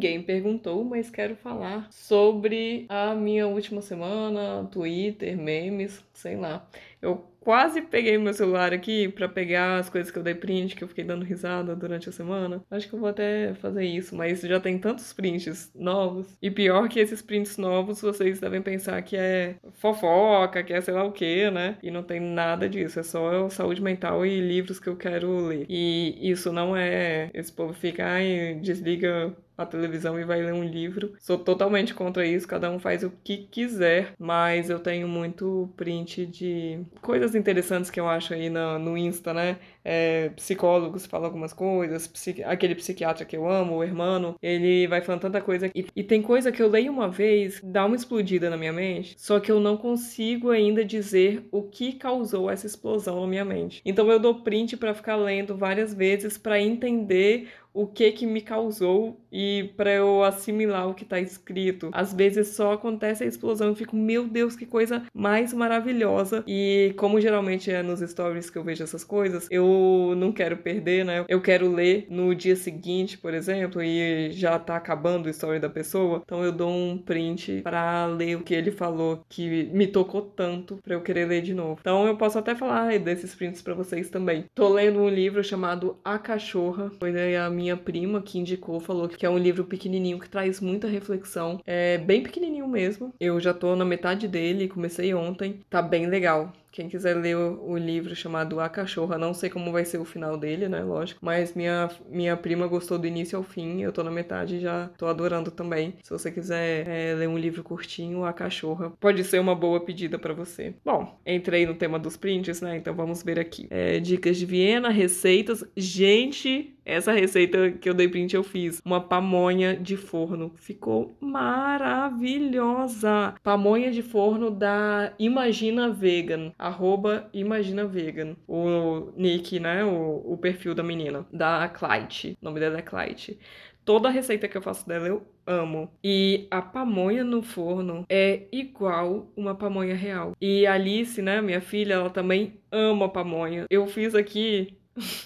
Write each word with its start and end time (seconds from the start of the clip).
ninguém 0.00 0.22
perguntou, 0.22 0.82
mas 0.82 1.10
quero 1.10 1.36
falar 1.36 1.86
sobre 1.90 2.86
a 2.88 3.14
minha 3.14 3.46
última 3.46 3.82
semana, 3.82 4.66
Twitter, 4.72 5.36
memes, 5.36 6.02
sei 6.14 6.36
lá. 6.36 6.66
Eu 7.02 7.30
quase 7.40 7.80
peguei 7.82 8.18
meu 8.18 8.32
celular 8.34 8.72
aqui 8.72 9.08
para 9.08 9.28
pegar 9.28 9.78
as 9.78 9.88
coisas 9.88 10.10
que 10.10 10.18
eu 10.18 10.22
dei 10.22 10.34
print, 10.34 10.76
que 10.76 10.84
eu 10.84 10.88
fiquei 10.88 11.04
dando 11.04 11.24
risada 11.24 11.74
durante 11.74 12.08
a 12.08 12.12
semana. 12.12 12.62
Acho 12.70 12.88
que 12.88 12.94
eu 12.94 13.00
vou 13.00 13.08
até 13.08 13.54
fazer 13.54 13.84
isso, 13.84 14.14
mas 14.14 14.40
já 14.40 14.60
tem 14.60 14.78
tantos 14.78 15.12
prints 15.12 15.70
novos. 15.74 16.26
E 16.40 16.50
pior 16.50 16.88
que 16.88 17.00
esses 17.00 17.22
prints 17.22 17.56
novos, 17.56 18.00
vocês 18.02 18.38
devem 18.40 18.60
pensar 18.60 19.00
que 19.02 19.16
é 19.16 19.56
fofoca, 19.72 20.62
que 20.62 20.72
é 20.72 20.80
sei 20.80 20.94
lá 20.94 21.04
o 21.04 21.12
que, 21.12 21.50
né? 21.50 21.78
E 21.82 21.90
não 21.90 22.02
tem 22.02 22.20
nada 22.20 22.68
disso, 22.68 23.00
é 23.00 23.02
só 23.02 23.48
saúde 23.48 23.82
mental 23.82 24.24
e 24.24 24.40
livros 24.40 24.78
que 24.78 24.88
eu 24.88 24.96
quero 24.96 25.46
ler. 25.46 25.64
E 25.68 26.30
isso 26.30 26.52
não 26.52 26.76
é 26.76 27.30
esse 27.32 27.52
povo 27.52 27.72
fica, 27.72 28.04
ai, 28.06 28.58
desliga 28.60 29.34
a 29.62 29.66
televisão 29.66 30.18
e 30.18 30.24
vai 30.24 30.42
ler 30.42 30.52
um 30.52 30.64
livro. 30.64 31.12
Sou 31.18 31.38
totalmente 31.38 31.94
contra 31.94 32.26
isso, 32.26 32.48
cada 32.48 32.70
um 32.70 32.78
faz 32.78 33.02
o 33.02 33.12
que 33.22 33.38
quiser, 33.50 34.14
mas 34.18 34.70
eu 34.70 34.78
tenho 34.78 35.06
muito 35.06 35.70
print 35.76 36.26
de 36.26 36.80
coisas 37.00 37.34
interessantes 37.34 37.90
que 37.90 38.00
eu 38.00 38.08
acho 38.08 38.34
aí 38.34 38.48
no, 38.48 38.78
no 38.78 38.96
Insta, 38.96 39.34
né? 39.34 39.58
É, 39.84 40.28
psicólogos 40.30 41.06
falam 41.06 41.26
algumas 41.26 41.52
coisas, 41.52 42.10
aquele 42.44 42.74
psiquiatra 42.74 43.24
que 43.24 43.36
eu 43.36 43.48
amo, 43.48 43.76
o 43.76 43.84
Hermano, 43.84 44.34
ele 44.42 44.86
vai 44.86 45.00
falando 45.00 45.22
tanta 45.22 45.40
coisa. 45.40 45.70
E, 45.74 45.86
e 45.94 46.02
tem 46.02 46.22
coisa 46.22 46.52
que 46.52 46.62
eu 46.62 46.68
leio 46.68 46.92
uma 46.92 47.08
vez, 47.08 47.60
dá 47.62 47.84
uma 47.86 47.96
explodida 47.96 48.50
na 48.50 48.56
minha 48.56 48.72
mente, 48.72 49.14
só 49.18 49.40
que 49.40 49.50
eu 49.50 49.60
não 49.60 49.76
consigo 49.76 50.50
ainda 50.50 50.84
dizer 50.84 51.46
o 51.50 51.62
que 51.62 51.92
causou 51.92 52.50
essa 52.50 52.66
explosão 52.66 53.20
na 53.20 53.26
minha 53.26 53.44
mente. 53.44 53.80
Então 53.84 54.10
eu 54.10 54.18
dou 54.18 54.42
print 54.42 54.76
para 54.76 54.94
ficar 54.94 55.16
lendo 55.16 55.56
várias 55.56 55.94
vezes 55.94 56.36
para 56.36 56.60
entender 56.60 57.48
o 57.72 57.86
que 57.86 58.12
que 58.12 58.26
me 58.26 58.40
causou 58.40 59.20
e 59.32 59.70
para 59.76 59.92
eu 59.92 60.22
assimilar 60.22 60.88
o 60.88 60.94
que 60.94 61.04
tá 61.04 61.20
escrito. 61.20 61.90
Às 61.92 62.12
vezes 62.12 62.48
só 62.48 62.72
acontece 62.72 63.24
a 63.24 63.26
explosão 63.26 63.72
e 63.72 63.76
fico, 63.76 63.96
meu 63.96 64.26
Deus, 64.26 64.56
que 64.56 64.66
coisa 64.66 65.02
mais 65.14 65.52
maravilhosa. 65.52 66.44
E 66.46 66.92
como 66.96 67.20
geralmente 67.20 67.70
é 67.70 67.82
nos 67.82 68.00
stories 68.00 68.50
que 68.50 68.58
eu 68.58 68.64
vejo 68.64 68.82
essas 68.82 69.04
coisas, 69.04 69.46
eu 69.50 70.14
não 70.16 70.32
quero 70.32 70.56
perder, 70.56 71.04
né? 71.04 71.24
Eu 71.28 71.40
quero 71.40 71.70
ler 71.70 72.06
no 72.10 72.34
dia 72.34 72.56
seguinte, 72.56 73.16
por 73.18 73.34
exemplo, 73.34 73.82
e 73.82 74.30
já 74.32 74.58
tá 74.58 74.76
acabando 74.76 75.28
a 75.28 75.30
história 75.30 75.60
da 75.60 75.68
pessoa. 75.68 76.22
Então 76.24 76.44
eu 76.44 76.52
dou 76.52 76.70
um 76.70 76.98
print 76.98 77.62
para 77.62 78.06
ler 78.06 78.36
o 78.36 78.42
que 78.42 78.54
ele 78.54 78.70
falou 78.70 79.22
que 79.28 79.64
me 79.72 79.86
tocou 79.86 80.22
tanto 80.22 80.78
para 80.82 80.94
eu 80.94 81.00
querer 81.00 81.26
ler 81.26 81.42
de 81.42 81.54
novo. 81.54 81.78
Então 81.80 82.06
eu 82.06 82.16
posso 82.16 82.38
até 82.38 82.54
falar 82.54 82.98
desses 82.98 83.34
prints 83.34 83.62
para 83.62 83.74
vocês 83.74 84.10
também. 84.10 84.44
Tô 84.54 84.68
lendo 84.68 85.00
um 85.00 85.08
livro 85.08 85.42
chamado 85.44 85.98
A 86.04 86.18
Cachorra, 86.18 86.90
foi 86.98 87.10
a 87.36 87.48
minha 87.50 87.59
prima 87.76 88.22
que 88.22 88.38
indicou, 88.38 88.80
falou 88.80 89.08
que 89.08 89.26
é 89.26 89.30
um 89.30 89.38
livro 89.38 89.64
pequenininho 89.64 90.18
que 90.18 90.28
traz 90.28 90.60
muita 90.60 90.88
reflexão. 90.88 91.60
É 91.66 91.98
bem 91.98 92.22
pequenininho 92.22 92.66
mesmo. 92.68 93.12
Eu 93.20 93.40
já 93.40 93.52
tô 93.52 93.74
na 93.76 93.84
metade 93.84 94.26
dele, 94.26 94.68
comecei 94.68 95.12
ontem. 95.14 95.60
Tá 95.68 95.82
bem 95.82 96.06
legal. 96.06 96.52
Quem 96.70 96.88
quiser 96.88 97.14
ler 97.14 97.36
o, 97.36 97.76
livro 97.76 98.14
chamado 98.14 98.60
A 98.60 98.68
Cachorra, 98.68 99.18
não 99.18 99.34
sei 99.34 99.50
como 99.50 99.72
vai 99.72 99.84
ser 99.84 99.98
o 99.98 100.04
final 100.04 100.36
dele, 100.36 100.68
né? 100.68 100.82
Lógico. 100.82 101.18
Mas 101.22 101.54
minha, 101.54 101.90
minha 102.08 102.36
prima 102.36 102.66
gostou 102.66 102.98
do 102.98 103.06
início 103.06 103.36
ao 103.36 103.42
fim. 103.42 103.82
Eu 103.82 103.92
tô 103.92 104.04
na 104.04 104.10
metade 104.10 104.56
e 104.56 104.60
já 104.60 104.88
tô 104.96 105.06
adorando 105.06 105.50
também. 105.50 105.94
Se 106.02 106.10
você 106.10 106.30
quiser 106.30 106.86
é, 106.88 107.14
ler 107.14 107.28
um 107.28 107.38
livro 107.38 107.64
curtinho, 107.64 108.24
A 108.24 108.32
Cachorra, 108.32 108.90
pode 109.00 109.24
ser 109.24 109.40
uma 109.40 109.54
boa 109.54 109.80
pedida 109.80 110.18
para 110.18 110.34
você. 110.34 110.74
Bom, 110.84 111.18
entrei 111.26 111.66
no 111.66 111.74
tema 111.74 111.98
dos 111.98 112.16
prints, 112.16 112.60
né? 112.60 112.76
Então 112.76 112.94
vamos 112.94 113.22
ver 113.22 113.40
aqui. 113.40 113.66
É, 113.70 113.98
dicas 113.98 114.36
de 114.36 114.46
Viena, 114.46 114.90
receitas. 114.90 115.64
Gente, 115.76 116.76
essa 116.84 117.12
receita 117.12 117.70
que 117.70 117.88
eu 117.88 117.94
dei 117.94 118.08
print 118.08 118.34
eu 118.34 118.42
fiz. 118.42 118.82
Uma 118.84 119.00
pamonha 119.00 119.76
de 119.76 119.96
forno. 119.96 120.52
Ficou 120.56 121.16
maravilhosa. 121.20 123.34
Pamonha 123.42 123.90
de 123.90 124.02
forno 124.02 124.50
da 124.50 125.12
Imagina 125.18 125.90
Vegan 125.90 126.52
arroba 126.60 127.28
Imagina 127.32 127.86
Vegan, 127.86 128.36
o 128.46 129.12
nick, 129.16 129.58
né, 129.58 129.84
o, 129.84 130.32
o 130.32 130.36
perfil 130.36 130.74
da 130.74 130.82
menina, 130.82 131.26
da 131.32 131.68
Clyde, 131.68 132.36
o 132.40 132.44
nome 132.44 132.60
dela 132.60 132.78
é 132.78 132.82
Clyde. 132.82 133.38
Toda 133.84 134.08
a 134.08 134.12
receita 134.12 134.46
que 134.46 134.56
eu 134.56 134.62
faço 134.62 134.86
dela 134.86 135.08
eu 135.08 135.26
amo. 135.46 135.90
E 136.04 136.46
a 136.50 136.62
pamonha 136.62 137.24
no 137.24 137.42
forno 137.42 138.04
é 138.08 138.46
igual 138.52 139.32
uma 139.36 139.54
pamonha 139.54 139.94
real. 139.94 140.36
E 140.40 140.66
a 140.66 140.74
Alice, 140.74 141.20
né, 141.20 141.40
minha 141.40 141.60
filha, 141.60 141.94
ela 141.94 142.10
também 142.10 142.60
ama 142.70 143.08
pamonha. 143.08 143.64
Eu 143.70 143.86
fiz 143.86 144.14
aqui 144.14 144.79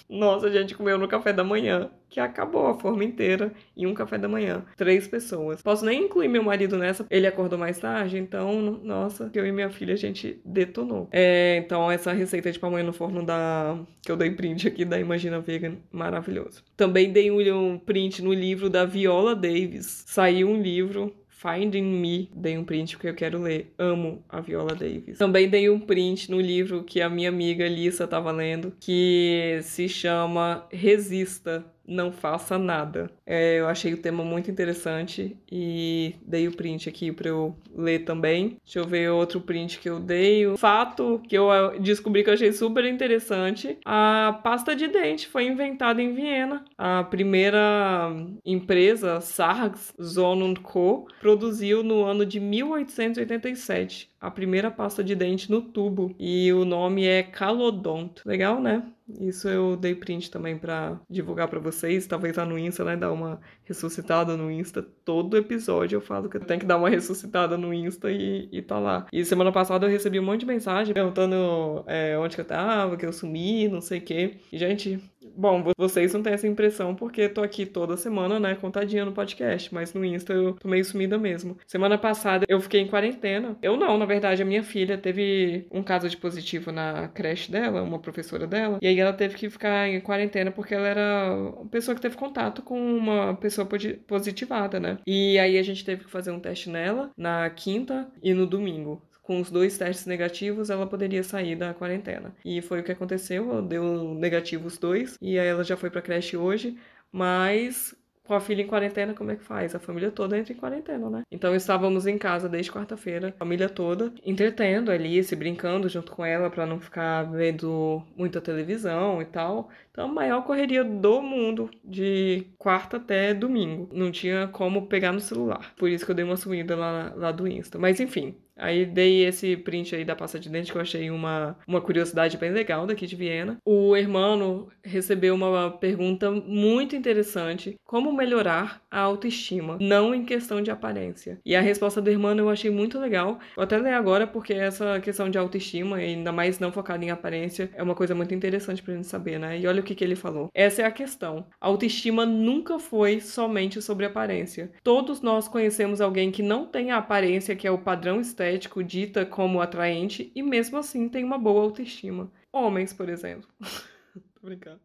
nossa, 0.09 0.47
a 0.47 0.51
gente 0.51 0.75
comeu 0.75 0.97
no 0.97 1.07
café 1.07 1.33
da 1.33 1.43
manhã, 1.43 1.89
que 2.09 2.19
acabou 2.19 2.67
a 2.67 2.79
forma 2.79 3.03
inteira 3.03 3.51
em 3.75 3.85
um 3.85 3.93
café 3.93 4.17
da 4.17 4.27
manhã. 4.27 4.63
Três 4.77 5.07
pessoas. 5.07 5.61
Posso 5.61 5.85
nem 5.85 6.05
incluir 6.05 6.27
meu 6.27 6.43
marido 6.43 6.77
nessa, 6.77 7.05
ele 7.09 7.27
acordou 7.27 7.57
mais 7.57 7.79
tarde, 7.79 8.17
então, 8.17 8.79
nossa, 8.83 9.29
eu 9.33 9.45
e 9.45 9.51
minha 9.51 9.69
filha 9.69 9.93
a 9.93 9.97
gente 9.97 10.39
detonou. 10.45 11.07
É, 11.11 11.57
então, 11.57 11.91
essa 11.91 12.13
receita 12.13 12.51
de 12.51 12.59
pamonha 12.59 12.83
no 12.83 12.93
forno 12.93 13.25
da 13.25 13.77
que 14.01 14.11
eu 14.11 14.17
dei 14.17 14.31
print 14.31 14.67
aqui 14.67 14.85
da 14.85 14.99
Imagina 14.99 15.39
Vegan, 15.39 15.77
maravilhoso. 15.91 16.63
Também 16.77 17.11
dei 17.11 17.31
um 17.31 17.77
print 17.77 18.21
no 18.21 18.33
livro 18.33 18.69
da 18.69 18.85
Viola 18.85 19.35
Davis. 19.35 20.03
Saiu 20.05 20.47
um 20.47 20.61
livro 20.61 21.13
Finding 21.37 21.83
Me, 21.83 22.29
dei 22.33 22.57
um 22.57 22.63
print 22.63 22.95
porque 22.95 23.09
eu 23.09 23.13
quero 23.13 23.41
ler. 23.41 23.73
Amo 23.77 24.23
a 24.29 24.39
Viola 24.39 24.73
Davis. 24.73 25.17
Também 25.17 25.49
dei 25.49 25.69
um 25.69 25.79
print 25.79 26.31
no 26.31 26.39
livro 26.39 26.83
que 26.83 27.01
a 27.01 27.09
minha 27.09 27.27
amiga 27.27 27.67
Lissa 27.67 28.05
estava 28.05 28.31
lendo, 28.31 28.73
que 28.79 29.59
se 29.61 29.89
chama 29.89 30.65
Resista, 30.71 31.65
não 31.87 32.11
faça 32.11 32.57
nada. 32.57 33.09
É, 33.25 33.59
eu 33.59 33.67
achei 33.67 33.93
o 33.93 34.01
tema 34.01 34.23
muito 34.23 34.49
interessante 34.49 35.37
e 35.51 36.15
dei 36.25 36.47
o 36.47 36.55
print 36.55 36.89
aqui 36.89 37.11
para 37.11 37.29
eu 37.29 37.55
ler 37.75 37.99
também. 37.99 38.57
Deixa 38.63 38.79
eu 38.79 38.87
ver 38.87 39.09
outro 39.09 39.41
print 39.41 39.79
que 39.79 39.89
eu 39.89 39.99
dei. 39.99 40.47
O 40.47 40.57
fato 40.57 41.21
que 41.27 41.37
eu 41.37 41.47
descobri 41.79 42.23
que 42.23 42.29
eu 42.29 42.33
achei 42.33 42.51
super 42.51 42.85
interessante: 42.85 43.77
a 43.85 44.39
pasta 44.43 44.75
de 44.75 44.87
dente 44.87 45.27
foi 45.27 45.45
inventada 45.45 46.01
em 46.01 46.13
Viena. 46.13 46.63
A 46.77 47.03
primeira 47.03 48.13
empresa, 48.45 49.21
Sargs 49.21 49.93
Zonund 50.01 50.59
Co., 50.59 51.07
produziu 51.19 51.83
no 51.83 52.03
ano 52.03 52.25
de 52.25 52.39
1887 52.39 54.09
a 54.25 54.31
primeira 54.31 54.71
pasta 54.71 55.03
de 55.03 55.13
dente 55.13 55.51
no 55.51 55.61
tubo 55.61 56.15
e 56.19 56.51
o 56.51 56.65
nome 56.65 57.05
é 57.05 57.21
Calodont. 57.21 58.21
Legal, 58.25 58.59
né? 58.59 58.83
Isso 59.07 59.47
eu 59.47 59.75
dei 59.75 59.93
print 59.93 60.31
também 60.31 60.57
para 60.57 60.99
divulgar 61.09 61.47
para 61.47 61.59
vocês, 61.59 62.07
talvez 62.07 62.35
lá 62.35 62.45
no 62.45 62.57
Insta, 62.57 62.83
né, 62.83 62.97
dar 62.97 63.11
uma 63.11 63.39
ressuscitada 63.63 64.35
no 64.35 64.49
Insta. 64.49 64.81
Todo 64.81 65.37
episódio 65.37 65.97
eu 65.97 66.01
falo 66.01 66.27
que 66.29 66.37
eu 66.37 66.41
tenho 66.41 66.59
que 66.59 66.65
dar 66.65 66.77
uma 66.77 66.89
ressuscitada 66.89 67.57
no 67.57 67.73
Insta 67.73 68.11
e, 68.11 68.49
e 68.51 68.61
tá 68.61 68.79
lá. 68.79 69.05
E 69.13 69.23
semana 69.23 69.51
passada 69.51 69.85
eu 69.85 69.89
recebi 69.91 70.19
um 70.19 70.23
monte 70.23 70.41
de 70.41 70.45
mensagem 70.47 70.93
perguntando 70.93 71.83
é, 71.87 72.17
onde 72.17 72.35
que 72.35 72.41
eu 72.41 72.45
tava, 72.45 72.97
que 72.97 73.05
eu 73.05 73.13
sumi, 73.13 73.67
não 73.67 73.81
sei 73.81 73.99
o 73.99 74.01
quê. 74.01 74.37
E, 74.51 74.57
gente, 74.57 74.99
Bom, 75.37 75.63
vocês 75.77 76.13
não 76.13 76.23
têm 76.23 76.33
essa 76.33 76.47
impressão 76.47 76.95
porque 76.95 77.27
tô 77.27 77.41
aqui 77.41 77.65
toda 77.65 77.97
semana, 77.97 78.39
né, 78.39 78.55
contadinha 78.55 79.03
no 79.03 79.11
podcast, 79.11 79.73
mas 79.73 79.93
no 79.93 80.05
Insta 80.05 80.31
eu 80.31 80.53
tô 80.53 80.67
meio 80.67 80.85
sumida 80.85 81.17
mesmo. 81.17 81.57
Semana 81.67 81.97
passada 81.97 82.45
eu 82.47 82.61
fiquei 82.61 82.79
em 82.79 82.87
quarentena. 82.87 83.57
Eu 83.61 83.75
não, 83.75 83.97
na 83.97 84.05
verdade, 84.05 84.41
a 84.41 84.45
minha 84.45 84.63
filha 84.63 84.97
teve 84.97 85.67
um 85.69 85.83
caso 85.83 86.07
de 86.09 86.15
positivo 86.15 86.71
na 86.71 87.09
creche 87.09 87.51
dela, 87.51 87.81
uma 87.81 87.99
professora 87.99 88.47
dela, 88.47 88.79
e 88.81 88.87
aí 88.87 88.97
ela 88.97 89.11
teve 89.11 89.35
que 89.35 89.49
ficar 89.49 89.89
em 89.89 89.99
quarentena 89.99 90.51
porque 90.51 90.73
ela 90.73 90.87
era 90.87 91.33
uma 91.33 91.67
pessoa 91.67 91.93
que 91.95 92.01
teve 92.01 92.15
contato 92.15 92.61
com 92.61 92.79
uma 92.79 93.35
pessoa 93.35 93.67
positivada, 94.07 94.79
né? 94.79 94.99
E 95.05 95.37
aí 95.37 95.57
a 95.57 95.63
gente 95.63 95.83
teve 95.83 96.05
que 96.05 96.09
fazer 96.09 96.31
um 96.31 96.39
teste 96.39 96.69
nela 96.69 97.11
na 97.17 97.49
quinta 97.49 98.07
e 98.23 98.33
no 98.33 98.45
domingo 98.47 99.01
com 99.25 99.41
os 99.41 99.49
dois 99.49 99.77
testes 99.77 100.05
negativos, 100.05 100.69
ela 100.69 100.85
poderia 100.85 101.23
sair 101.23 101.55
da 101.55 101.73
quarentena. 101.73 102.33
E 102.45 102.61
foi 102.61 102.79
o 102.79 102.83
que 102.83 102.91
aconteceu, 102.91 103.61
deu 103.61 104.13
negativo 104.13 104.67
os 104.67 104.77
dois, 104.77 105.17
e 105.19 105.39
aí 105.39 105.47
ela 105.47 105.63
já 105.63 105.75
foi 105.75 105.89
pra 105.89 106.01
creche 106.01 106.37
hoje, 106.37 106.77
mas 107.11 107.95
com 108.25 108.33
a 108.33 108.39
filha 108.39 108.61
em 108.61 108.67
quarentena, 108.67 109.13
como 109.13 109.31
é 109.31 109.35
que 109.35 109.43
faz? 109.43 109.75
A 109.75 109.79
família 109.79 110.11
toda 110.11 110.37
entra 110.37 110.51
em 110.51 110.55
quarentena, 110.55 111.09
né? 111.09 111.21
Então 111.31 111.55
estávamos 111.55 112.07
em 112.07 112.17
casa 112.17 112.49
desde 112.49 112.71
quarta-feira, 112.71 113.33
família 113.37 113.69
toda, 113.69 114.11
entretendo 114.25 114.91
ali, 114.91 115.23
se 115.23 115.35
brincando 115.35 115.87
junto 115.87 116.11
com 116.11 116.25
ela 116.25 116.49
para 116.49 116.65
não 116.65 116.79
ficar 116.79 117.23
vendo 117.31 118.01
muita 118.17 118.41
televisão 118.41 119.21
e 119.21 119.25
tal. 119.25 119.69
Então, 119.95 120.09
a 120.09 120.13
maior 120.13 120.43
correria 120.43 120.83
do 120.83 121.21
mundo 121.21 121.71
de 121.81 122.47
quarta 122.57 122.97
até 122.97 123.33
domingo. 123.33 123.87
Não 123.93 124.11
tinha 124.11 124.45
como 124.49 124.87
pegar 124.87 125.13
no 125.13 125.21
celular. 125.21 125.73
Por 125.77 125.89
isso 125.89 126.03
que 126.03 126.11
eu 126.11 126.15
dei 126.15 126.25
uma 126.25 126.35
sumida 126.35 126.75
lá, 126.75 127.13
lá 127.15 127.31
do 127.31 127.47
Insta. 127.47 127.79
Mas 127.79 128.01
enfim, 128.01 128.35
Aí 128.57 128.85
dei 128.85 129.25
esse 129.25 129.57
print 129.57 129.95
aí 129.95 130.05
da 130.05 130.15
pasta 130.15 130.39
de 130.39 130.49
dente 130.49 130.71
que 130.71 130.77
eu 130.77 130.81
achei 130.81 131.09
uma, 131.11 131.57
uma 131.67 131.81
curiosidade 131.81 132.37
bem 132.37 132.51
legal 132.51 132.87
daqui 132.87 133.05
de 133.05 133.15
Viena. 133.15 133.57
O 133.65 133.95
hermano 133.95 134.69
recebeu 134.81 135.35
uma 135.35 135.71
pergunta 135.71 136.31
muito 136.31 136.95
interessante: 136.95 137.75
como 137.83 138.13
melhorar 138.13 138.81
a 138.89 138.99
autoestima, 139.01 139.77
não 139.81 140.15
em 140.15 140.23
questão 140.23 140.61
de 140.61 140.71
aparência. 140.71 141.39
E 141.45 141.55
a 141.55 141.61
resposta 141.61 142.01
do 142.01 142.09
hermano 142.09 142.41
eu 142.43 142.49
achei 142.49 142.71
muito 142.71 142.97
legal. 142.97 143.39
Vou 143.55 143.63
até 143.63 143.77
ler 143.77 143.93
agora 143.93 144.25
porque 144.25 144.53
essa 144.53 144.99
questão 145.01 145.29
de 145.29 145.37
autoestima, 145.37 145.97
ainda 145.97 146.31
mais 146.31 146.57
não 146.57 146.71
focada 146.71 147.03
em 147.03 147.11
aparência, 147.11 147.69
é 147.73 147.83
uma 147.83 147.95
coisa 147.95 148.15
muito 148.15 148.33
interessante 148.33 148.81
pra 148.81 148.95
gente 148.95 149.07
saber, 149.07 149.37
né? 149.37 149.59
E 149.59 149.67
olha 149.67 149.83
que, 149.85 149.95
que 149.95 150.03
ele 150.03 150.15
falou. 150.15 150.49
Essa 150.53 150.81
é 150.81 150.85
a 150.85 150.91
questão. 150.91 151.47
A 151.61 151.67
autoestima 151.67 152.25
nunca 152.25 152.77
foi 152.77 153.21
somente 153.21 153.81
sobre 153.81 154.05
aparência. 154.05 154.71
Todos 154.83 155.21
nós 155.21 155.47
conhecemos 155.47 156.01
alguém 156.01 156.31
que 156.31 156.43
não 156.43 156.65
tem 156.65 156.91
a 156.91 156.97
aparência 156.97 157.55
que 157.55 157.65
é 157.65 157.71
o 157.71 157.77
padrão 157.77 158.19
estético 158.19 158.83
dita 158.83 159.25
como 159.25 159.61
atraente 159.61 160.31
e 160.35 160.43
mesmo 160.43 160.77
assim 160.77 161.07
tem 161.07 161.23
uma 161.23 161.37
boa 161.37 161.61
autoestima. 161.61 162.29
Homens, 162.51 162.91
por 162.91 163.07
exemplo. 163.07 163.47
Tô 164.35 164.41
brincando. 164.41 164.81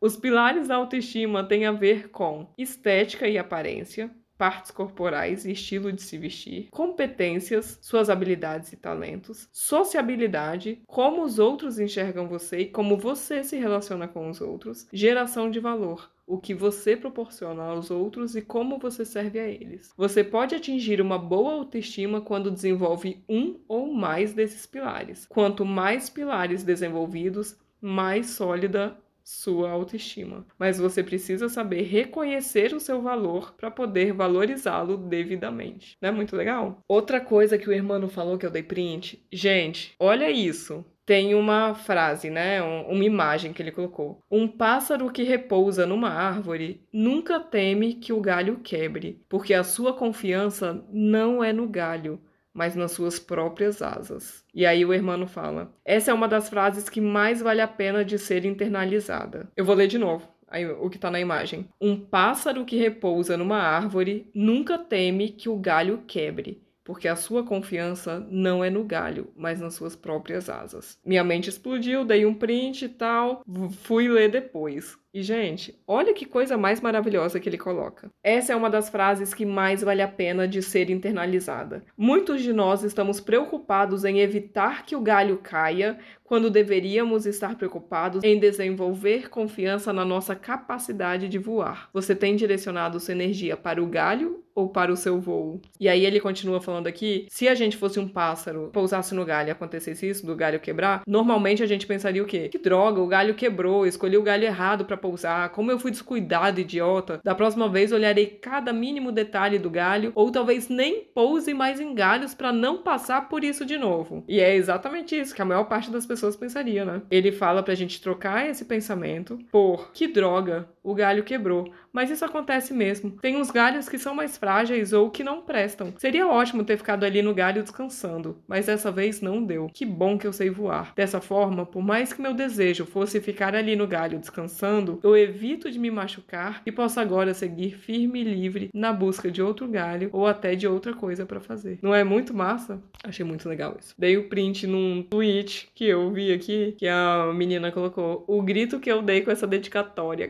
Os 0.00 0.16
pilares 0.16 0.68
da 0.68 0.76
autoestima 0.76 1.42
têm 1.44 1.66
a 1.66 1.72
ver 1.72 2.10
com 2.10 2.52
estética 2.58 3.26
e 3.26 3.38
aparência, 3.38 4.10
partes 4.44 4.70
corporais 4.70 5.46
e 5.46 5.52
estilo 5.52 5.90
de 5.90 6.02
se 6.02 6.18
vestir, 6.18 6.68
competências, 6.70 7.78
suas 7.80 8.10
habilidades 8.10 8.70
e 8.74 8.76
talentos, 8.76 9.48
sociabilidade, 9.50 10.82
como 10.86 11.22
os 11.22 11.38
outros 11.38 11.78
enxergam 11.78 12.28
você 12.28 12.58
e 12.58 12.66
como 12.66 12.98
você 12.98 13.42
se 13.42 13.56
relaciona 13.56 14.06
com 14.06 14.28
os 14.28 14.42
outros, 14.42 14.86
geração 14.92 15.50
de 15.50 15.60
valor, 15.60 16.10
o 16.26 16.36
que 16.36 16.52
você 16.52 16.94
proporciona 16.94 17.62
aos 17.62 17.90
outros 17.90 18.36
e 18.36 18.42
como 18.42 18.78
você 18.78 19.02
serve 19.02 19.40
a 19.40 19.48
eles. 19.48 19.94
Você 19.96 20.22
pode 20.22 20.54
atingir 20.54 21.00
uma 21.00 21.18
boa 21.18 21.54
autoestima 21.54 22.20
quando 22.20 22.50
desenvolve 22.50 23.24
um 23.26 23.58
ou 23.66 23.94
mais 23.94 24.34
desses 24.34 24.66
pilares. 24.66 25.24
Quanto 25.26 25.64
mais 25.64 26.10
pilares 26.10 26.62
desenvolvidos, 26.62 27.56
mais 27.80 28.26
sólida 28.26 28.94
sua 29.24 29.70
autoestima. 29.70 30.46
Mas 30.58 30.78
você 30.78 31.02
precisa 31.02 31.48
saber 31.48 31.82
reconhecer 31.82 32.74
o 32.74 32.80
seu 32.80 33.00
valor 33.00 33.54
para 33.54 33.70
poder 33.70 34.12
valorizá-lo 34.12 34.98
devidamente. 34.98 35.96
Não 36.00 36.10
é 36.10 36.12
muito 36.12 36.36
legal? 36.36 36.78
Outra 36.86 37.20
coisa 37.20 37.56
que 37.56 37.68
o 37.68 37.72
irmão 37.72 38.08
falou 38.08 38.36
que 38.36 38.44
eu 38.44 38.50
dei 38.50 38.62
print, 38.62 39.24
gente, 39.32 39.94
olha 39.98 40.30
isso. 40.30 40.84
Tem 41.06 41.34
uma 41.34 41.74
frase, 41.74 42.30
né? 42.30 42.62
Uma 42.62 43.04
imagem 43.04 43.52
que 43.52 43.60
ele 43.60 43.70
colocou. 43.70 44.22
Um 44.30 44.48
pássaro 44.48 45.10
que 45.10 45.22
repousa 45.22 45.86
numa 45.86 46.08
árvore 46.08 46.82
nunca 46.90 47.38
teme 47.38 47.94
que 47.94 48.10
o 48.12 48.20
galho 48.22 48.60
quebre, 48.60 49.22
porque 49.28 49.52
a 49.52 49.62
sua 49.62 49.92
confiança 49.92 50.82
não 50.90 51.44
é 51.44 51.52
no 51.52 51.68
galho, 51.68 52.18
mas 52.54 52.76
nas 52.76 52.92
suas 52.92 53.18
próprias 53.18 53.82
asas. 53.82 54.44
E 54.54 54.64
aí 54.64 54.84
o 54.84 54.94
hermano 54.94 55.26
fala: 55.26 55.74
essa 55.84 56.12
é 56.12 56.14
uma 56.14 56.28
das 56.28 56.48
frases 56.48 56.88
que 56.88 57.00
mais 57.00 57.42
vale 57.42 57.60
a 57.60 57.68
pena 57.68 58.04
de 58.04 58.18
ser 58.18 58.44
internalizada. 58.44 59.50
Eu 59.56 59.64
vou 59.64 59.74
ler 59.74 59.88
de 59.88 59.98
novo. 59.98 60.32
Aí, 60.46 60.64
o 60.66 60.88
que 60.88 60.96
está 60.96 61.10
na 61.10 61.18
imagem. 61.18 61.68
Um 61.80 61.98
pássaro 61.98 62.64
que 62.64 62.76
repousa 62.76 63.36
numa 63.36 63.58
árvore 63.58 64.30
nunca 64.32 64.78
teme 64.78 65.30
que 65.30 65.48
o 65.48 65.56
galho 65.56 66.04
quebre, 66.06 66.62
porque 66.84 67.08
a 67.08 67.16
sua 67.16 67.42
confiança 67.42 68.24
não 68.30 68.62
é 68.62 68.70
no 68.70 68.84
galho, 68.84 69.32
mas 69.36 69.60
nas 69.60 69.74
suas 69.74 69.96
próprias 69.96 70.48
asas. 70.48 70.96
Minha 71.04 71.24
mente 71.24 71.50
explodiu, 71.50 72.04
dei 72.04 72.24
um 72.24 72.34
print 72.34 72.84
e 72.84 72.88
tal, 72.88 73.42
fui 73.82 74.06
ler 74.06 74.30
depois. 74.30 74.96
E, 75.14 75.22
gente, 75.22 75.80
olha 75.86 76.12
que 76.12 76.26
coisa 76.26 76.58
mais 76.58 76.80
maravilhosa 76.80 77.38
que 77.38 77.48
ele 77.48 77.56
coloca. 77.56 78.10
Essa 78.20 78.52
é 78.52 78.56
uma 78.56 78.68
das 78.68 78.88
frases 78.88 79.32
que 79.32 79.46
mais 79.46 79.80
vale 79.80 80.02
a 80.02 80.08
pena 80.08 80.48
de 80.48 80.60
ser 80.60 80.90
internalizada. 80.90 81.84
Muitos 81.96 82.42
de 82.42 82.52
nós 82.52 82.82
estamos 82.82 83.20
preocupados 83.20 84.04
em 84.04 84.18
evitar 84.18 84.84
que 84.84 84.96
o 84.96 85.00
galho 85.00 85.38
caia, 85.38 85.96
quando 86.24 86.50
deveríamos 86.50 87.26
estar 87.26 87.54
preocupados 87.54 88.24
em 88.24 88.40
desenvolver 88.40 89.28
confiança 89.28 89.92
na 89.92 90.04
nossa 90.04 90.34
capacidade 90.34 91.28
de 91.28 91.38
voar. 91.38 91.88
Você 91.92 92.12
tem 92.12 92.34
direcionado 92.34 92.98
sua 92.98 93.12
energia 93.12 93.56
para 93.56 93.80
o 93.80 93.86
galho 93.86 94.42
ou 94.54 94.68
para 94.68 94.92
o 94.92 94.96
seu 94.96 95.20
voo? 95.20 95.60
E 95.78 95.88
aí 95.88 96.06
ele 96.06 96.20
continua 96.20 96.60
falando 96.60 96.86
aqui: 96.86 97.26
se 97.28 97.46
a 97.46 97.54
gente 97.54 97.76
fosse 97.76 98.00
um 98.00 98.08
pássaro, 98.08 98.70
pousasse 98.72 99.14
no 99.14 99.24
galho 99.24 99.48
e 99.48 99.50
acontecesse 99.50 100.08
isso, 100.08 100.26
do 100.26 100.34
galho 100.34 100.60
quebrar, 100.60 101.02
normalmente 101.06 101.62
a 101.62 101.66
gente 101.66 101.86
pensaria 101.86 102.22
o 102.22 102.26
quê? 102.26 102.48
Que 102.48 102.58
droga, 102.58 103.00
o 103.00 103.06
galho 103.06 103.34
quebrou, 103.34 103.86
escolhi 103.86 104.16
o 104.16 104.22
galho 104.22 104.44
errado 104.44 104.84
para 104.84 104.96
pousar, 105.04 105.50
como 105.50 105.70
eu 105.70 105.78
fui 105.78 105.90
descuidado, 105.90 106.60
idiota. 106.60 107.20
Da 107.22 107.34
próxima 107.34 107.68
vez 107.68 107.92
olharei 107.92 108.24
cada 108.24 108.72
mínimo 108.72 109.12
detalhe 109.12 109.58
do 109.58 109.68
galho, 109.68 110.12
ou 110.14 110.32
talvez 110.32 110.70
nem 110.70 111.04
pouse 111.14 111.52
mais 111.52 111.78
em 111.78 111.94
galhos 111.94 112.32
para 112.32 112.50
não 112.50 112.82
passar 112.82 113.28
por 113.28 113.44
isso 113.44 113.66
de 113.66 113.76
novo. 113.76 114.24
E 114.26 114.40
é 114.40 114.56
exatamente 114.56 115.14
isso 115.14 115.34
que 115.34 115.42
a 115.42 115.44
maior 115.44 115.64
parte 115.64 115.90
das 115.90 116.06
pessoas 116.06 116.36
pensaria, 116.36 116.86
né? 116.86 117.02
Ele 117.10 117.30
fala 117.30 117.62
pra 117.62 117.74
gente 117.74 118.00
trocar 118.00 118.48
esse 118.48 118.64
pensamento 118.64 119.38
por 119.52 119.92
que 119.92 120.08
droga, 120.08 120.66
o 120.84 120.94
galho 120.94 121.24
quebrou. 121.24 121.72
Mas 121.92 122.10
isso 122.10 122.24
acontece 122.24 122.74
mesmo. 122.74 123.12
Tem 123.22 123.36
uns 123.36 123.50
galhos 123.50 123.88
que 123.88 123.98
são 123.98 124.14
mais 124.14 124.36
frágeis 124.36 124.92
ou 124.92 125.10
que 125.10 125.24
não 125.24 125.42
prestam. 125.42 125.94
Seria 125.96 126.26
ótimo 126.26 126.64
ter 126.64 126.76
ficado 126.76 127.04
ali 127.04 127.22
no 127.22 127.32
galho 127.32 127.62
descansando, 127.62 128.36
mas 128.46 128.66
dessa 128.66 128.90
vez 128.90 129.20
não 129.20 129.42
deu. 129.42 129.70
Que 129.72 129.86
bom 129.86 130.18
que 130.18 130.26
eu 130.26 130.32
sei 130.32 130.50
voar. 130.50 130.92
Dessa 130.94 131.20
forma, 131.20 131.64
por 131.64 131.82
mais 131.82 132.12
que 132.12 132.20
meu 132.20 132.34
desejo 132.34 132.84
fosse 132.84 133.20
ficar 133.20 133.54
ali 133.54 133.74
no 133.76 133.86
galho 133.86 134.18
descansando, 134.18 135.00
eu 135.02 135.16
evito 135.16 135.70
de 135.70 135.78
me 135.78 135.90
machucar 135.90 136.62
e 136.66 136.72
posso 136.72 137.00
agora 137.00 137.32
seguir 137.32 137.76
firme 137.78 138.20
e 138.20 138.24
livre 138.24 138.70
na 138.74 138.92
busca 138.92 139.30
de 139.30 139.40
outro 139.40 139.68
galho 139.68 140.10
ou 140.12 140.26
até 140.26 140.54
de 140.54 140.66
outra 140.66 140.92
coisa 140.92 141.24
para 141.24 141.40
fazer. 141.40 141.78
Não 141.80 141.94
é 141.94 142.04
muito 142.04 142.34
massa? 142.34 142.82
Achei 143.02 143.24
muito 143.24 143.48
legal 143.48 143.76
isso. 143.80 143.94
Dei 143.96 144.16
o 144.16 144.28
print 144.28 144.66
num 144.66 145.02
tweet 145.08 145.68
que 145.74 145.84
eu 145.86 146.10
vi 146.12 146.32
aqui, 146.32 146.74
que 146.76 146.88
a 146.88 147.32
menina 147.34 147.70
colocou 147.70 148.24
o 148.26 148.42
grito 148.42 148.80
que 148.80 148.90
eu 148.90 149.00
dei 149.00 149.20
com 149.22 149.30
essa 149.30 149.46
dedicatória. 149.46 150.28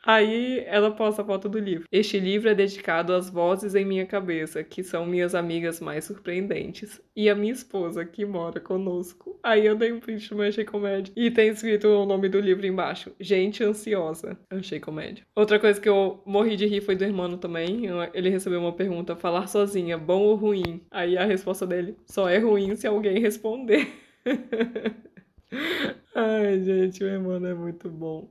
Aí 0.07 0.63
ela 0.67 0.89
posta 0.91 1.21
a 1.21 1.25
foto 1.25 1.49
do 1.49 1.59
livro. 1.59 1.85
Este 1.91 2.17
livro 2.17 2.47
é 2.47 2.55
dedicado 2.55 3.13
às 3.13 3.29
vozes 3.29 3.75
em 3.75 3.83
minha 3.83 4.05
cabeça, 4.05 4.63
que 4.63 4.81
são 4.81 5.05
minhas 5.05 5.35
amigas 5.35 5.81
mais 5.81 6.05
surpreendentes, 6.05 7.01
e 7.13 7.29
a 7.29 7.35
minha 7.35 7.51
esposa, 7.51 8.05
que 8.05 8.25
mora 8.25 8.57
conosco. 8.61 9.37
Aí 9.43 9.65
eu 9.65 9.75
dei 9.75 9.91
um 9.91 9.99
print 9.99 10.33
no 10.33 10.43
Achei 10.43 10.63
Comédia. 10.63 11.11
E 11.13 11.29
tem 11.29 11.49
escrito 11.49 11.89
o 11.89 12.05
nome 12.05 12.29
do 12.29 12.39
livro 12.39 12.65
embaixo: 12.65 13.11
Gente 13.19 13.65
Ansiosa. 13.65 14.39
Achei 14.49 14.79
Comédia. 14.79 15.25
Outra 15.35 15.59
coisa 15.59 15.81
que 15.81 15.89
eu 15.89 16.23
morri 16.25 16.55
de 16.55 16.67
rir 16.67 16.79
foi 16.79 16.95
do 16.95 17.03
irmão 17.03 17.37
também. 17.37 17.81
Ele 18.13 18.29
recebeu 18.29 18.61
uma 18.61 18.71
pergunta: 18.71 19.13
falar 19.13 19.47
sozinha, 19.47 19.97
bom 19.97 20.21
ou 20.21 20.35
ruim? 20.35 20.85
Aí 20.89 21.17
a 21.17 21.25
resposta 21.25 21.67
dele: 21.67 21.97
só 22.05 22.29
é 22.29 22.37
ruim 22.37 22.77
se 22.77 22.87
alguém 22.87 23.19
responder. 23.19 23.85
Ai, 26.19 26.59
gente, 26.63 27.03
o 27.03 27.07
irmão 27.07 27.35
é 27.45 27.53
muito 27.53 27.91
bom. 27.91 28.27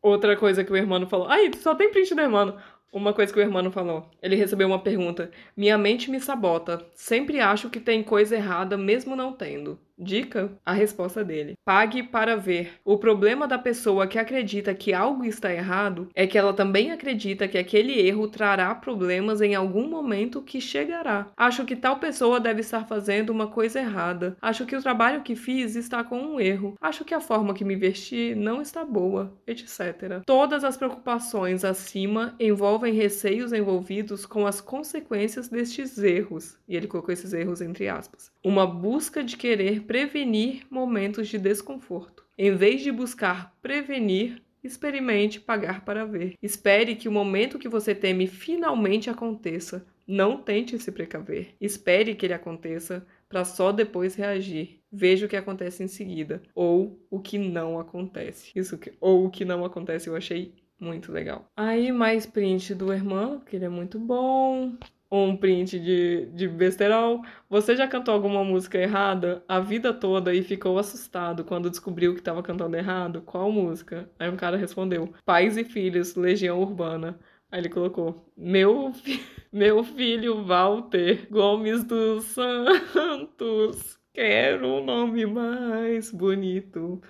Outra 0.00 0.36
coisa 0.36 0.62
que 0.62 0.72
o 0.72 0.76
irmão 0.76 1.04
falou. 1.08 1.26
Ai, 1.26 1.50
só 1.56 1.74
tem 1.74 1.90
print 1.90 2.14
do 2.14 2.20
irmão. 2.20 2.56
Uma 2.92 3.12
coisa 3.12 3.32
que 3.32 3.40
o 3.40 3.42
irmão 3.42 3.72
falou. 3.72 4.08
Ele 4.22 4.36
recebeu 4.36 4.68
uma 4.68 4.78
pergunta. 4.78 5.28
Minha 5.56 5.76
mente 5.76 6.08
me 6.08 6.20
sabota. 6.20 6.86
Sempre 6.94 7.40
acho 7.40 7.68
que 7.70 7.80
tem 7.80 8.04
coisa 8.04 8.36
errada, 8.36 8.78
mesmo 8.78 9.16
não 9.16 9.32
tendo. 9.32 9.80
Dica? 10.02 10.52
A 10.66 10.72
resposta 10.72 11.24
dele. 11.24 11.54
Pague 11.64 12.02
para 12.02 12.36
ver. 12.36 12.72
O 12.84 12.98
problema 12.98 13.46
da 13.46 13.58
pessoa 13.58 14.06
que 14.06 14.18
acredita 14.18 14.74
que 14.74 14.92
algo 14.92 15.24
está 15.24 15.52
errado 15.52 16.08
é 16.14 16.26
que 16.26 16.36
ela 16.36 16.52
também 16.52 16.90
acredita 16.90 17.46
que 17.46 17.56
aquele 17.56 18.00
erro 18.00 18.26
trará 18.28 18.74
problemas 18.74 19.40
em 19.40 19.54
algum 19.54 19.88
momento 19.88 20.42
que 20.42 20.60
chegará. 20.60 21.28
Acho 21.36 21.64
que 21.64 21.76
tal 21.76 21.98
pessoa 21.98 22.40
deve 22.40 22.60
estar 22.60 22.86
fazendo 22.86 23.30
uma 23.30 23.46
coisa 23.46 23.78
errada. 23.80 24.36
Acho 24.42 24.66
que 24.66 24.76
o 24.76 24.82
trabalho 24.82 25.22
que 25.22 25.36
fiz 25.36 25.76
está 25.76 26.02
com 26.02 26.18
um 26.18 26.40
erro. 26.40 26.74
Acho 26.80 27.04
que 27.04 27.14
a 27.14 27.20
forma 27.20 27.54
que 27.54 27.64
me 27.64 27.76
vesti 27.76 28.34
não 28.34 28.60
está 28.60 28.84
boa, 28.84 29.32
etc. 29.46 30.22
Todas 30.26 30.64
as 30.64 30.76
preocupações 30.76 31.64
acima 31.64 32.34
envolvem 32.40 32.92
receios 32.92 33.52
envolvidos 33.52 34.26
com 34.26 34.46
as 34.46 34.60
consequências 34.60 35.48
destes 35.48 35.96
erros. 35.98 36.58
E 36.68 36.76
ele 36.76 36.88
colocou 36.88 37.12
esses 37.12 37.32
erros 37.32 37.60
entre 37.60 37.88
aspas. 37.88 38.30
Uma 38.42 38.66
busca 38.66 39.22
de 39.22 39.36
querer 39.36 39.80
prevenir 39.92 40.62
momentos 40.70 41.28
de 41.28 41.36
desconforto. 41.36 42.24
Em 42.38 42.56
vez 42.56 42.80
de 42.80 42.90
buscar 42.90 43.54
prevenir, 43.60 44.42
experimente 44.64 45.38
pagar 45.38 45.84
para 45.84 46.06
ver. 46.06 46.32
Espere 46.40 46.96
que 46.96 47.10
o 47.10 47.12
momento 47.12 47.58
que 47.58 47.68
você 47.68 47.94
teme 47.94 48.26
finalmente 48.26 49.10
aconteça. 49.10 49.84
Não 50.06 50.38
tente 50.38 50.78
se 50.78 50.90
precaver. 50.90 51.54
Espere 51.60 52.14
que 52.14 52.24
ele 52.24 52.32
aconteça 52.32 53.06
para 53.28 53.44
só 53.44 53.70
depois 53.70 54.14
reagir. 54.14 54.80
Veja 54.90 55.26
o 55.26 55.28
que 55.28 55.36
acontece 55.36 55.84
em 55.84 55.88
seguida 55.88 56.40
ou 56.54 56.98
o 57.10 57.20
que 57.20 57.36
não 57.36 57.78
acontece. 57.78 58.50
Isso 58.56 58.78
que, 58.78 58.94
ou 58.98 59.26
o 59.26 59.30
que 59.30 59.44
não 59.44 59.62
acontece 59.62 60.08
eu 60.08 60.16
achei 60.16 60.54
muito 60.80 61.12
legal. 61.12 61.50
Aí 61.54 61.92
mais 61.92 62.24
print 62.24 62.74
do 62.74 62.94
irmão, 62.94 63.40
que 63.40 63.56
ele 63.56 63.66
é 63.66 63.68
muito 63.68 63.98
bom 63.98 64.72
um 65.12 65.36
print 65.36 65.78
de, 65.78 66.26
de 66.32 66.48
besterol. 66.48 67.22
Você 67.48 67.76
já 67.76 67.86
cantou 67.86 68.14
alguma 68.14 68.42
música 68.42 68.78
errada 68.78 69.44
a 69.46 69.60
vida 69.60 69.92
toda 69.92 70.34
e 70.34 70.42
ficou 70.42 70.78
assustado 70.78 71.44
quando 71.44 71.68
descobriu 71.70 72.14
que 72.14 72.20
estava 72.20 72.42
cantando 72.42 72.76
errado? 72.76 73.20
Qual 73.22 73.52
música? 73.52 74.10
Aí 74.18 74.30
um 74.30 74.36
cara 74.36 74.56
respondeu: 74.56 75.12
Pais 75.24 75.56
e 75.56 75.64
Filhos, 75.64 76.14
Legião 76.14 76.60
Urbana. 76.60 77.18
Aí 77.50 77.60
ele 77.60 77.68
colocou: 77.68 78.26
Meu, 78.36 78.92
fi 78.94 79.20
meu 79.52 79.84
filho 79.84 80.44
Walter 80.44 81.28
Gomes 81.30 81.84
dos 81.84 82.24
Santos. 82.92 83.98
Quero 84.14 84.66
um 84.66 84.84
nome 84.84 85.26
mais 85.26 86.10
bonito. 86.10 87.00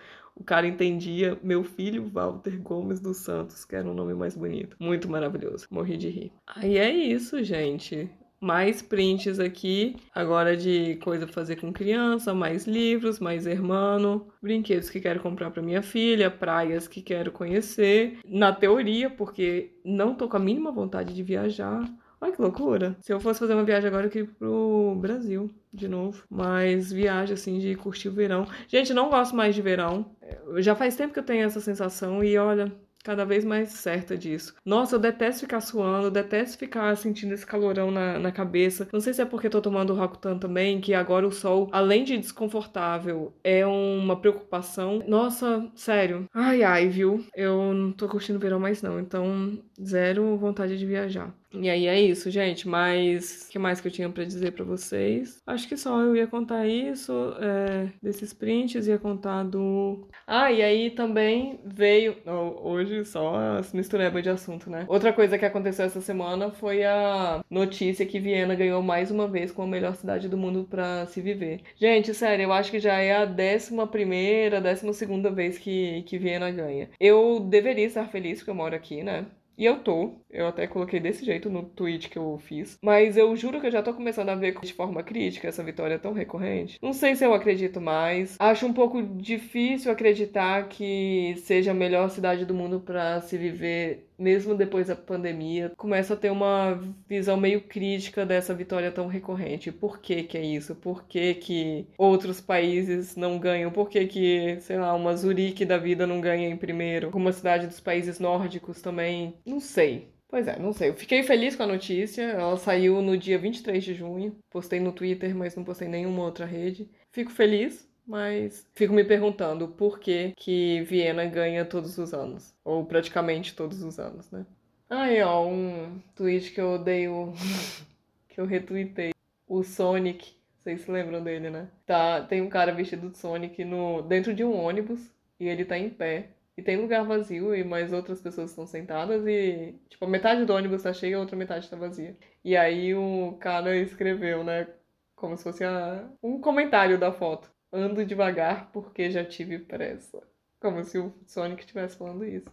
O 0.42 0.44
cara 0.44 0.66
entendia 0.66 1.38
meu 1.40 1.62
filho 1.62 2.10
Walter 2.12 2.60
Gomes 2.60 2.98
dos 2.98 3.18
Santos, 3.18 3.64
que 3.64 3.76
era 3.76 3.88
um 3.88 3.94
nome 3.94 4.12
mais 4.12 4.36
bonito. 4.36 4.76
Muito 4.80 5.08
maravilhoso. 5.08 5.68
Morri 5.70 5.96
de 5.96 6.08
rir. 6.08 6.32
Aí 6.48 6.78
é 6.78 6.90
isso, 6.90 7.44
gente 7.44 8.10
mais 8.40 8.82
prints 8.82 9.38
aqui, 9.38 9.94
agora 10.12 10.56
de 10.56 10.96
coisa 10.96 11.26
pra 11.26 11.32
fazer 11.32 11.60
com 11.60 11.72
criança, 11.72 12.34
mais 12.34 12.66
livros, 12.66 13.20
mais 13.20 13.46
hermano, 13.46 14.26
brinquedos 14.42 14.90
que 14.90 15.00
quero 15.00 15.20
comprar 15.20 15.52
para 15.52 15.62
minha 15.62 15.80
filha, 15.80 16.28
praias 16.28 16.88
que 16.88 17.00
quero 17.00 17.30
conhecer. 17.30 18.18
Na 18.26 18.52
teoria, 18.52 19.08
porque 19.08 19.70
não 19.84 20.12
tô 20.16 20.28
com 20.28 20.36
a 20.36 20.40
mínima 20.40 20.72
vontade 20.72 21.14
de 21.14 21.22
viajar. 21.22 21.88
Olha 22.22 22.32
que 22.32 22.40
loucura. 22.40 22.96
Se 23.00 23.12
eu 23.12 23.18
fosse 23.18 23.40
fazer 23.40 23.52
uma 23.54 23.64
viagem 23.64 23.88
agora, 23.88 24.06
eu 24.06 24.10
queria 24.10 24.28
ir 24.28 24.34
pro 24.34 24.96
Brasil 25.00 25.50
de 25.72 25.88
novo. 25.88 26.22
Mas 26.30 26.92
viagem, 26.92 27.34
assim, 27.34 27.58
de 27.58 27.74
curtir 27.74 28.08
o 28.08 28.12
verão. 28.12 28.46
Gente, 28.68 28.94
não 28.94 29.10
gosto 29.10 29.34
mais 29.34 29.56
de 29.56 29.60
verão. 29.60 30.14
Já 30.58 30.76
faz 30.76 30.94
tempo 30.94 31.12
que 31.12 31.18
eu 31.18 31.24
tenho 31.24 31.44
essa 31.44 31.60
sensação 31.60 32.22
e 32.22 32.38
olha, 32.38 32.70
cada 33.02 33.24
vez 33.24 33.44
mais 33.44 33.70
certa 33.70 34.16
disso. 34.16 34.54
Nossa, 34.64 34.94
eu 34.94 35.00
detesto 35.00 35.40
ficar 35.40 35.60
suando, 35.60 36.06
eu 36.06 36.10
detesto 36.12 36.58
ficar 36.58 36.96
sentindo 36.96 37.34
esse 37.34 37.44
calorão 37.44 37.90
na, 37.90 38.20
na 38.20 38.30
cabeça. 38.30 38.88
Não 38.92 39.00
sei 39.00 39.12
se 39.12 39.20
é 39.20 39.24
porque 39.24 39.50
tô 39.50 39.60
tomando 39.60 39.92
Rokutan 39.92 40.38
também, 40.38 40.80
que 40.80 40.94
agora 40.94 41.26
o 41.26 41.32
sol, 41.32 41.68
além 41.72 42.04
de 42.04 42.16
desconfortável, 42.18 43.32
é 43.42 43.66
uma 43.66 44.14
preocupação. 44.14 45.02
Nossa, 45.08 45.68
sério. 45.74 46.26
Ai, 46.32 46.62
ai, 46.62 46.88
viu? 46.88 47.24
Eu 47.34 47.74
não 47.74 47.90
tô 47.92 48.08
curtindo 48.08 48.38
o 48.38 48.40
verão 48.40 48.60
mais 48.60 48.80
não, 48.80 49.00
então 49.00 49.58
zero 49.82 50.36
vontade 50.36 50.78
de 50.78 50.86
viajar. 50.86 51.34
E 51.54 51.68
aí 51.68 51.86
é 51.86 52.00
isso, 52.00 52.30
gente. 52.30 52.68
Mas 52.68 53.46
o 53.46 53.50
que 53.50 53.58
mais 53.58 53.80
que 53.80 53.88
eu 53.88 53.92
tinha 53.92 54.08
para 54.08 54.24
dizer 54.24 54.52
para 54.52 54.64
vocês? 54.64 55.40
Acho 55.46 55.68
que 55.68 55.76
só 55.76 56.00
eu 56.00 56.16
ia 56.16 56.26
contar 56.26 56.66
isso, 56.66 57.12
é, 57.40 57.88
desses 58.02 58.32
prints, 58.32 58.86
ia 58.86 58.98
contar 58.98 59.44
do. 59.44 60.08
Ah, 60.26 60.50
e 60.50 60.62
aí 60.62 60.90
também 60.90 61.60
veio. 61.64 62.16
Oh, 62.26 62.70
hoje 62.70 63.04
só 63.04 63.34
as 63.58 63.72
mistureba 63.72 64.22
de 64.22 64.30
assunto, 64.30 64.70
né? 64.70 64.84
Outra 64.88 65.12
coisa 65.12 65.38
que 65.38 65.44
aconteceu 65.44 65.84
essa 65.84 66.00
semana 66.00 66.50
foi 66.50 66.84
a 66.84 67.44
notícia 67.50 68.06
que 68.06 68.20
Viena 68.20 68.54
ganhou 68.54 68.82
mais 68.82 69.10
uma 69.10 69.28
vez 69.28 69.50
como 69.52 69.68
a 69.68 69.70
melhor 69.70 69.94
cidade 69.94 70.28
do 70.28 70.36
mundo 70.36 70.66
para 70.68 71.06
se 71.06 71.20
viver. 71.20 71.60
Gente, 71.76 72.14
sério, 72.14 72.44
eu 72.44 72.52
acho 72.52 72.70
que 72.70 72.80
já 72.80 72.98
é 72.98 73.16
a 73.16 73.24
décima 73.24 73.86
primeira, 73.86 74.60
décima 74.60 74.92
segunda 74.92 75.30
vez 75.30 75.58
que, 75.58 76.02
que 76.02 76.18
Viena 76.18 76.50
ganha. 76.50 76.88
Eu 76.98 77.40
deveria 77.40 77.86
estar 77.86 78.06
feliz 78.08 78.38
porque 78.38 78.50
eu 78.50 78.54
moro 78.54 78.74
aqui, 78.74 79.02
né? 79.02 79.26
E 79.62 79.64
eu 79.64 79.78
tô, 79.78 80.14
eu 80.28 80.48
até 80.48 80.66
coloquei 80.66 80.98
desse 80.98 81.24
jeito 81.24 81.48
no 81.48 81.62
tweet 81.62 82.08
que 82.08 82.18
eu 82.18 82.36
fiz, 82.36 82.76
mas 82.82 83.16
eu 83.16 83.36
juro 83.36 83.60
que 83.60 83.68
eu 83.68 83.70
já 83.70 83.80
tô 83.80 83.94
começando 83.94 84.30
a 84.30 84.34
ver 84.34 84.58
de 84.60 84.74
forma 84.74 85.04
crítica 85.04 85.46
essa 85.46 85.62
vitória 85.62 86.00
tão 86.00 86.12
recorrente. 86.12 86.80
Não 86.82 86.92
sei 86.92 87.14
se 87.14 87.24
eu 87.24 87.32
acredito 87.32 87.80
mais. 87.80 88.34
Acho 88.40 88.66
um 88.66 88.72
pouco 88.72 89.00
difícil 89.00 89.92
acreditar 89.92 90.66
que 90.68 91.36
seja 91.44 91.70
a 91.70 91.74
melhor 91.74 92.10
cidade 92.10 92.44
do 92.44 92.52
mundo 92.52 92.80
para 92.80 93.20
se 93.20 93.38
viver 93.38 94.08
mesmo 94.22 94.54
depois 94.54 94.86
da 94.86 94.96
pandemia, 94.96 95.72
começa 95.76 96.14
a 96.14 96.16
ter 96.16 96.30
uma 96.30 96.80
visão 97.08 97.36
meio 97.36 97.60
crítica 97.60 98.24
dessa 98.24 98.54
vitória 98.54 98.92
tão 98.92 99.06
recorrente. 99.08 99.72
Por 99.72 100.00
que 100.00 100.22
que 100.22 100.38
é 100.38 100.44
isso? 100.44 100.74
Por 100.76 101.04
que 101.04 101.34
que 101.34 101.86
outros 101.98 102.40
países 102.40 103.16
não 103.16 103.38
ganham? 103.38 103.70
Por 103.72 103.88
que 103.88 104.06
que, 104.06 104.58
sei 104.60 104.78
lá, 104.78 104.94
uma 104.94 105.16
Zurique 105.16 105.64
da 105.64 105.78
vida 105.78 106.06
não 106.06 106.20
ganha 106.20 106.48
em 106.48 106.56
primeiro? 106.56 107.10
Uma 107.14 107.32
cidade 107.32 107.66
dos 107.66 107.80
países 107.80 108.18
nórdicos 108.20 108.80
também? 108.80 109.34
Não 109.44 109.60
sei. 109.60 110.12
Pois 110.28 110.48
é, 110.48 110.58
não 110.58 110.72
sei. 110.72 110.88
Eu 110.88 110.94
fiquei 110.94 111.22
feliz 111.22 111.54
com 111.54 111.64
a 111.64 111.66
notícia. 111.66 112.22
Ela 112.22 112.56
saiu 112.56 113.02
no 113.02 113.18
dia 113.18 113.38
23 113.38 113.84
de 113.84 113.94
junho. 113.94 114.38
Postei 114.50 114.80
no 114.80 114.92
Twitter, 114.92 115.36
mas 115.36 115.54
não 115.54 115.64
postei 115.64 115.88
em 115.88 115.90
nenhuma 115.90 116.22
outra 116.22 116.46
rede. 116.46 116.88
Fico 117.12 117.30
feliz 117.30 117.86
mas 118.12 118.70
fico 118.74 118.92
me 118.92 119.02
perguntando 119.02 119.68
por 119.68 119.98
que 119.98 120.34
que 120.36 120.82
Viena 120.82 121.24
ganha 121.24 121.64
todos 121.64 121.96
os 121.96 122.12
anos, 122.12 122.54
ou 122.62 122.84
praticamente 122.84 123.56
todos 123.56 123.82
os 123.82 123.98
anos, 123.98 124.30
né? 124.30 124.44
Aí, 124.90 125.22
ó, 125.22 125.46
um 125.46 125.98
tweet 126.14 126.52
que 126.52 126.60
eu 126.60 126.72
odeio, 126.72 127.32
que 128.28 128.38
eu 128.38 128.44
retuitei. 128.44 129.12
O 129.48 129.62
Sonic, 129.62 130.34
vocês 130.58 130.82
se 130.82 130.90
lembram 130.90 131.24
dele, 131.24 131.48
né? 131.48 131.68
Tá, 131.86 132.20
tem 132.20 132.42
um 132.42 132.50
cara 132.50 132.74
vestido 132.74 133.08
de 133.08 133.16
Sonic 133.16 133.64
no, 133.64 134.02
dentro 134.02 134.34
de 134.34 134.44
um 134.44 134.54
ônibus 134.62 135.00
e 135.40 135.48
ele 135.48 135.64
tá 135.64 135.78
em 135.78 135.88
pé. 135.88 136.28
E 136.54 136.62
tem 136.62 136.76
lugar 136.76 137.06
vazio 137.06 137.54
e 137.54 137.64
mais 137.64 137.94
outras 137.94 138.20
pessoas 138.20 138.50
estão 138.50 138.66
sentadas 138.66 139.26
e, 139.26 139.74
tipo, 139.88 140.04
a 140.04 140.08
metade 140.08 140.44
do 140.44 140.52
ônibus 140.52 140.82
tá 140.82 140.92
cheia 140.92 141.12
e 141.12 141.14
a 141.14 141.18
outra 141.18 141.34
metade 141.34 141.70
tá 141.70 141.76
vazia. 141.76 142.14
E 142.44 142.58
aí 142.58 142.94
o 142.94 143.38
cara 143.40 143.74
escreveu, 143.74 144.44
né, 144.44 144.68
como 145.16 145.34
se 145.34 145.44
fosse 145.44 145.64
a... 145.64 146.06
um 146.22 146.38
comentário 146.38 146.98
da 146.98 147.10
foto. 147.10 147.50
Ando 147.72 148.04
devagar 148.04 148.70
porque 148.70 149.10
já 149.10 149.24
tive 149.24 149.58
pressa. 149.58 150.22
Como 150.60 150.84
se 150.84 150.98
o 150.98 151.12
Sonic 151.26 151.62
estivesse 151.62 151.96
falando 151.96 152.24
isso. 152.24 152.46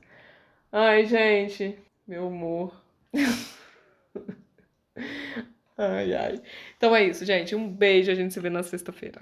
Ai, 0.72 1.06
gente, 1.06 1.78
meu 2.08 2.28
humor. 2.28 2.74
ai, 5.78 6.14
ai. 6.14 6.42
Então 6.78 6.96
é 6.96 7.04
isso, 7.04 7.26
gente. 7.26 7.56
Um 7.56 7.70
beijo. 7.70 8.12
A 8.12 8.16
gente 8.16 8.34
se 8.34 8.40
vê 8.40 8.50
na 8.50 8.64
sexta-feira. 8.64 9.22